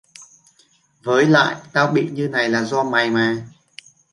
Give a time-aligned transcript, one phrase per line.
[1.03, 3.37] với lại tao bị như này là do mày mà